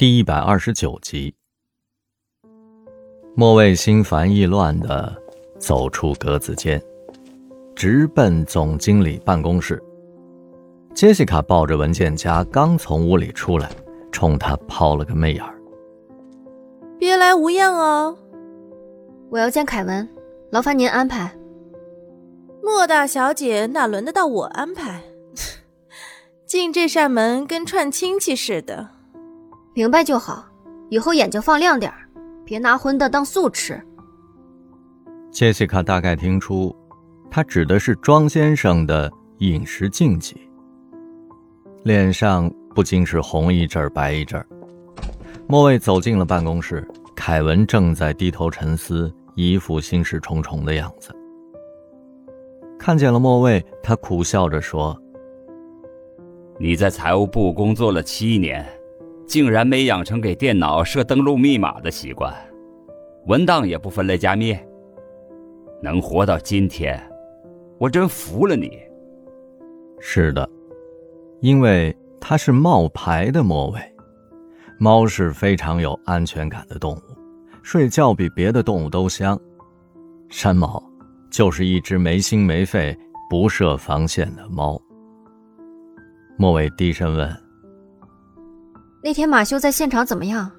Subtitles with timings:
[0.00, 1.34] 第一百二十九集，
[3.34, 5.14] 莫畏心烦意乱的
[5.58, 6.82] 走出格子间，
[7.76, 9.78] 直奔总经理办公室。
[10.94, 13.70] 杰西卡抱着文件夹刚从屋里出来，
[14.10, 15.60] 冲他抛了个媚眼儿
[16.98, 18.16] ：“别来无恙哦。
[19.28, 20.08] ”“我要见凯文，
[20.48, 21.30] 劳烦您安排。
[22.64, 25.02] ”“莫大小姐哪轮得到我安排？
[26.48, 28.92] 进这扇门跟串亲戚似的。”
[29.72, 30.44] 明白就好，
[30.88, 31.92] 以后眼睛放亮点
[32.44, 33.80] 别拿荤的当素吃。
[35.30, 36.74] 杰西卡大概听出，
[37.30, 40.36] 他指的是庄先生的饮食禁忌，
[41.84, 44.44] 脸上不禁是红一阵白一阵
[45.46, 51.14] 莫卫走进了办公室，凯文正在低头沉思，一副心事重重的样子。
[52.76, 55.00] 看见了莫卫，他苦笑着说
[56.58, 58.66] ：“你在财务部工作了七年。”
[59.30, 62.34] 竟然没养成给电脑设登录密码的习惯，
[63.26, 64.58] 文档也不分类加密。
[65.80, 67.00] 能活到今天，
[67.78, 68.76] 我真服了你。
[70.00, 70.50] 是的，
[71.38, 73.78] 因为它是冒牌的末尾。
[74.80, 77.00] 猫是非常有安全感的动物，
[77.62, 79.38] 睡觉比别的动物都香。
[80.28, 80.82] 山猫
[81.30, 82.98] 就是一只没心没肺、
[83.30, 84.76] 不设防线的猫。
[86.36, 87.49] 莫伟低声问。
[89.02, 90.50] 那天马修在现场怎么样？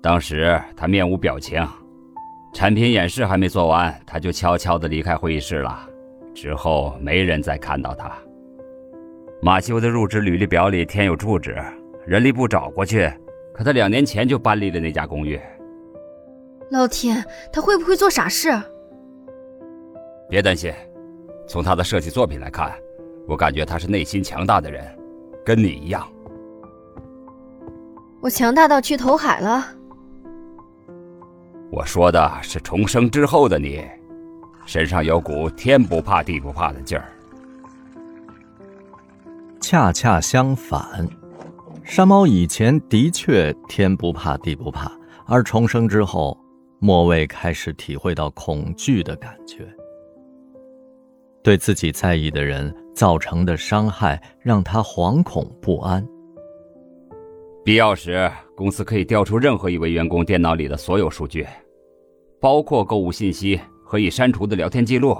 [0.00, 1.66] 当时他面无表情，
[2.52, 5.88] 产品演示还没做完，他就悄悄的离开会议室了。
[6.34, 8.12] 之后没人再看到他。
[9.42, 11.56] 马修的入职履历表里填有住址，
[12.06, 13.10] 人力部找过去，
[13.52, 15.40] 可他两年前就搬离了那家公寓。
[16.70, 18.50] 老天，他会不会做傻事？
[20.28, 20.72] 别担心，
[21.48, 22.72] 从他的设计作品来看，
[23.26, 24.84] 我感觉他是内心强大的人，
[25.44, 26.08] 跟你一样。
[28.24, 29.66] 我强大到去投海了。
[31.70, 33.84] 我说的是重生之后的你，
[34.64, 37.04] 身上有股天不怕地不怕的劲儿。
[39.60, 41.06] 恰恰相反，
[41.82, 44.90] 山猫以前的确天不怕地不怕，
[45.26, 46.34] 而重生之后，
[46.78, 49.68] 莫卫开始体会到恐惧的感觉。
[51.42, 56.02] 对自己在意的人造成的伤害，让他惶恐不安。
[57.64, 61.46] 必要时，公司可以调出任何一位员工电脑里的所有数据，
[62.38, 65.16] 包括购物信息和已删除的聊天记录。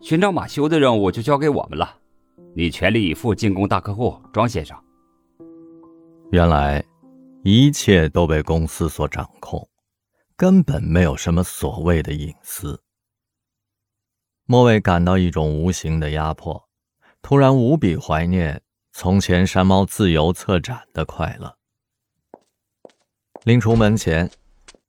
[0.00, 1.96] 寻找马修的任务就交给我们了，
[2.52, 4.76] 你全力以赴进攻大客户庄先生。
[6.32, 6.84] 原来，
[7.44, 9.68] 一切都被公司所掌控，
[10.36, 12.82] 根本没有什么所谓的隐私。
[14.46, 16.68] 莫伟感到一种无形的压迫，
[17.22, 18.60] 突然无比怀念。
[19.00, 21.56] 从前，山猫自由策展的快乐。
[23.44, 24.28] 临出门前，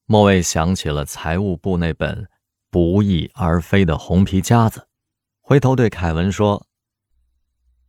[0.08, 2.28] 莫卫想起了财务部那本
[2.72, 4.88] 不翼而飞的红皮夹子，
[5.42, 6.66] 回头对凯文说：“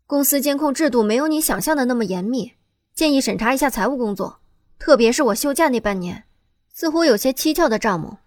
[0.07, 2.53] 公司监控制度没有你想象的那么严密，
[2.93, 4.43] 建议审查一下财务工作，
[4.79, 6.25] 特别是我休假那半年，
[6.69, 8.19] 似乎有些蹊跷的账目。”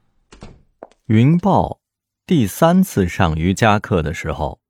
[1.06, 1.80] 云豹
[2.25, 4.62] 第三次上瑜伽课的时候。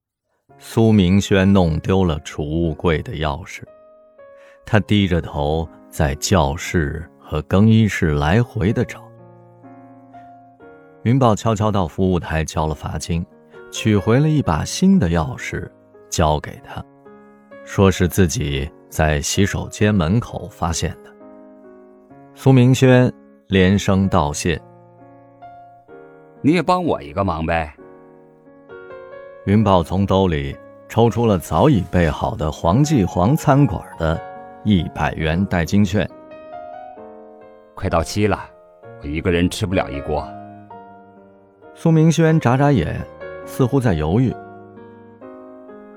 [0.66, 3.64] 苏明轩弄丢了储物柜的钥匙，
[4.66, 9.04] 他低着头在教室和更衣室来回的找。
[11.04, 13.26] 云宝悄悄到服务台交了罚金，
[13.74, 15.70] 取回了一把新的钥匙，
[16.10, 16.82] 交给他，
[17.66, 21.14] 说是自己在洗手间门口发现的。
[22.36, 23.12] 苏明轩
[23.48, 24.60] 连声道谢
[26.42, 27.76] ：“你也帮我一个忙呗。”
[29.46, 30.56] 云豹从兜里
[30.88, 34.18] 抽出了早已备好的黄记煌餐馆的
[34.64, 36.10] 一百元代金券。
[37.76, 38.40] 快到期了，
[39.02, 40.26] 我一个人吃不了一锅。
[41.76, 43.06] 苏明轩眨眨眼，
[43.46, 44.34] 似乎在犹豫。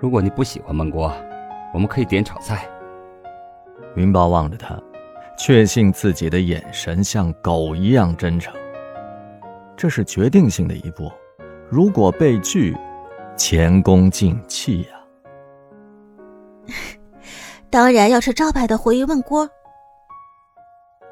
[0.00, 1.12] 如果你不喜欢焖锅，
[1.72, 2.66] 我们可以点炒菜。
[3.94, 4.76] 云豹望着他，
[5.38, 8.52] 确信自己的眼神像狗一样真诚。
[9.76, 11.12] 这是决定性的一步，
[11.70, 12.76] 如果被拒。
[13.36, 14.88] 前功尽弃呀！
[17.70, 19.48] 当然要吃招牌的回鱼焖锅。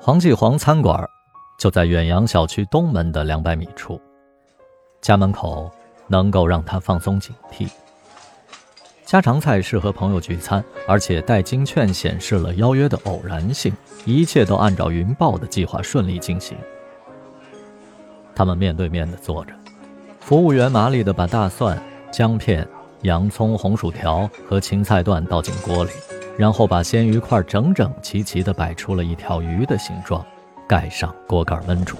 [0.00, 1.08] 黄记煌餐馆
[1.58, 4.00] 就在远洋小区东门的两百米处，
[5.00, 5.70] 家门口
[6.08, 7.68] 能够让他放松警惕。
[9.04, 13.72] 家常菜适合朋友聚餐，而且代金券显示了邀约的偶然性，
[14.06, 16.56] 一切都按照云豹的计划顺利进行。
[18.34, 19.52] 他们面对面的坐着，
[20.20, 21.80] 服务员麻利的把大蒜。
[22.16, 22.64] 姜片、
[23.02, 25.90] 洋葱、红薯条和芹菜段倒进锅里，
[26.38, 30.24] 然后把鲜鱼块整整齐齐地摆出了一条鱼的形状，
[30.68, 31.96] 盖上锅盖焖煮。